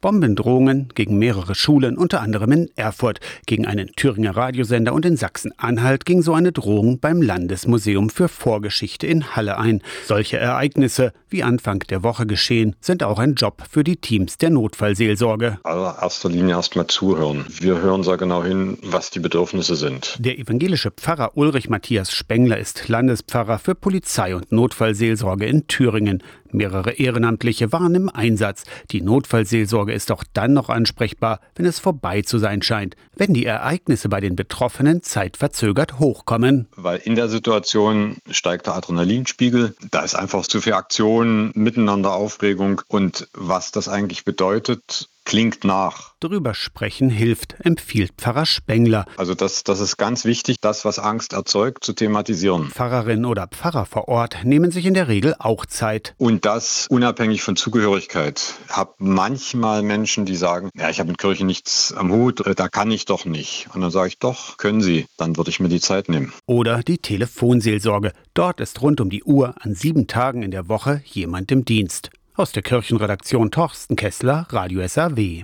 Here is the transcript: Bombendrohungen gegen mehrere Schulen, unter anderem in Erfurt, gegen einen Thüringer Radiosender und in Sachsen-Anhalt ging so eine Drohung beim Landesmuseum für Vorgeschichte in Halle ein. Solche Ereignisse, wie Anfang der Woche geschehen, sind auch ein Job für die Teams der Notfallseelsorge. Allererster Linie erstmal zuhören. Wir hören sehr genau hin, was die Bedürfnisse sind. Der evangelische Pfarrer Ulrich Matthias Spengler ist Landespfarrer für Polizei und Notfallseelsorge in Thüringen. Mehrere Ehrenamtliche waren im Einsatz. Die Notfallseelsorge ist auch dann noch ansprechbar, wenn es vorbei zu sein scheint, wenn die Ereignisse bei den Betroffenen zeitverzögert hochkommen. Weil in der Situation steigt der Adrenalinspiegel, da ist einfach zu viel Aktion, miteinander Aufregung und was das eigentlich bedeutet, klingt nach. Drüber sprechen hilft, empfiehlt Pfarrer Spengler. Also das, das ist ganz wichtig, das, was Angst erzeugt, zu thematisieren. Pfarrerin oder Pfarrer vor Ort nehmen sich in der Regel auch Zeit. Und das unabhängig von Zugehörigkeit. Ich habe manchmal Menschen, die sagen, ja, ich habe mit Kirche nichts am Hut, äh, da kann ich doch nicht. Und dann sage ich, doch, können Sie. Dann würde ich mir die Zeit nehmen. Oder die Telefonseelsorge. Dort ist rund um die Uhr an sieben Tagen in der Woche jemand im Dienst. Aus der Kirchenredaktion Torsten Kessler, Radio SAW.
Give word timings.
Bombendrohungen 0.00 0.88
gegen 0.94 1.18
mehrere 1.18 1.54
Schulen, 1.54 1.98
unter 1.98 2.20
anderem 2.20 2.52
in 2.52 2.70
Erfurt, 2.76 3.20
gegen 3.46 3.66
einen 3.66 3.92
Thüringer 3.96 4.36
Radiosender 4.36 4.94
und 4.94 5.04
in 5.04 5.16
Sachsen-Anhalt 5.16 6.04
ging 6.04 6.22
so 6.22 6.32
eine 6.32 6.52
Drohung 6.52 7.00
beim 7.00 7.20
Landesmuseum 7.20 8.08
für 8.08 8.28
Vorgeschichte 8.28 9.06
in 9.06 9.36
Halle 9.36 9.58
ein. 9.58 9.82
Solche 10.06 10.38
Ereignisse, 10.38 11.12
wie 11.28 11.42
Anfang 11.42 11.80
der 11.90 12.02
Woche 12.02 12.26
geschehen, 12.26 12.76
sind 12.80 13.02
auch 13.02 13.18
ein 13.18 13.34
Job 13.34 13.62
für 13.70 13.84
die 13.84 13.96
Teams 13.96 14.38
der 14.38 14.50
Notfallseelsorge. 14.50 15.58
Allererster 15.64 16.28
Linie 16.28 16.54
erstmal 16.54 16.86
zuhören. 16.86 17.44
Wir 17.48 17.80
hören 17.80 18.02
sehr 18.02 18.16
genau 18.16 18.42
hin, 18.42 18.78
was 18.82 19.10
die 19.10 19.20
Bedürfnisse 19.20 19.76
sind. 19.76 20.16
Der 20.18 20.38
evangelische 20.38 20.90
Pfarrer 20.90 21.36
Ulrich 21.36 21.68
Matthias 21.68 22.10
Spengler 22.12 22.58
ist 22.58 22.88
Landespfarrer 22.88 23.58
für 23.58 23.74
Polizei 23.74 24.34
und 24.34 24.50
Notfallseelsorge 24.50 25.46
in 25.46 25.66
Thüringen. 25.66 26.22
Mehrere 26.52 26.92
Ehrenamtliche 26.92 27.72
waren 27.72 27.94
im 27.94 28.08
Einsatz. 28.08 28.64
Die 28.90 29.02
Notfallseelsorge 29.02 29.92
ist 29.92 30.10
auch 30.10 30.24
dann 30.32 30.52
noch 30.52 30.68
ansprechbar, 30.68 31.40
wenn 31.54 31.66
es 31.66 31.78
vorbei 31.78 32.22
zu 32.22 32.38
sein 32.38 32.62
scheint, 32.62 32.96
wenn 33.14 33.34
die 33.34 33.44
Ereignisse 33.44 34.08
bei 34.08 34.20
den 34.20 34.36
Betroffenen 34.36 35.02
zeitverzögert 35.02 35.98
hochkommen. 35.98 36.68
Weil 36.76 36.98
in 36.98 37.14
der 37.14 37.28
Situation 37.28 38.16
steigt 38.30 38.66
der 38.66 38.74
Adrenalinspiegel, 38.74 39.74
da 39.90 40.00
ist 40.00 40.14
einfach 40.14 40.46
zu 40.46 40.60
viel 40.60 40.72
Aktion, 40.72 41.50
miteinander 41.54 42.14
Aufregung 42.14 42.80
und 42.88 43.28
was 43.34 43.72
das 43.72 43.88
eigentlich 43.88 44.24
bedeutet, 44.24 45.09
klingt 45.24 45.64
nach. 45.64 46.14
Drüber 46.20 46.54
sprechen 46.54 47.10
hilft, 47.10 47.56
empfiehlt 47.60 48.12
Pfarrer 48.16 48.46
Spengler. 48.46 49.06
Also 49.16 49.34
das, 49.34 49.64
das 49.64 49.80
ist 49.80 49.96
ganz 49.96 50.24
wichtig, 50.24 50.56
das, 50.60 50.84
was 50.84 50.98
Angst 50.98 51.32
erzeugt, 51.32 51.84
zu 51.84 51.92
thematisieren. 51.92 52.70
Pfarrerin 52.70 53.24
oder 53.24 53.46
Pfarrer 53.46 53.86
vor 53.86 54.08
Ort 54.08 54.44
nehmen 54.44 54.70
sich 54.70 54.86
in 54.86 54.94
der 54.94 55.08
Regel 55.08 55.34
auch 55.38 55.66
Zeit. 55.66 56.14
Und 56.18 56.44
das 56.44 56.86
unabhängig 56.90 57.42
von 57.42 57.56
Zugehörigkeit. 57.56 58.54
Ich 58.68 58.76
habe 58.76 58.94
manchmal 58.98 59.82
Menschen, 59.82 60.26
die 60.26 60.36
sagen, 60.36 60.70
ja, 60.74 60.90
ich 60.90 61.00
habe 61.00 61.08
mit 61.08 61.18
Kirche 61.18 61.44
nichts 61.44 61.92
am 61.92 62.12
Hut, 62.12 62.46
äh, 62.46 62.54
da 62.54 62.68
kann 62.68 62.90
ich 62.90 63.04
doch 63.04 63.24
nicht. 63.24 63.68
Und 63.74 63.80
dann 63.80 63.90
sage 63.90 64.08
ich, 64.08 64.18
doch, 64.18 64.56
können 64.56 64.80
Sie. 64.80 65.06
Dann 65.16 65.36
würde 65.36 65.50
ich 65.50 65.60
mir 65.60 65.68
die 65.68 65.80
Zeit 65.80 66.08
nehmen. 66.08 66.32
Oder 66.46 66.82
die 66.82 66.98
Telefonseelsorge. 66.98 68.12
Dort 68.34 68.60
ist 68.60 68.82
rund 68.82 69.00
um 69.00 69.10
die 69.10 69.24
Uhr 69.24 69.54
an 69.60 69.74
sieben 69.74 70.06
Tagen 70.06 70.42
in 70.42 70.50
der 70.50 70.68
Woche 70.68 71.02
jemand 71.04 71.50
im 71.52 71.64
Dienst. 71.64 72.10
Aus 72.40 72.52
der 72.52 72.62
Kirchenredaktion 72.62 73.50
Torsten 73.50 73.96
Kessler, 73.96 74.46
Radio 74.48 74.80
SAW. 74.88 75.38